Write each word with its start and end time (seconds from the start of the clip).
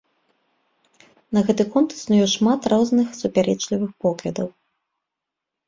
На 1.39 1.43
гэты 1.49 1.63
конт 1.75 1.89
існуе 1.97 2.25
шмат 2.37 2.61
розных 2.75 3.07
супярэчлівых 3.21 3.91
поглядаў. 4.07 4.53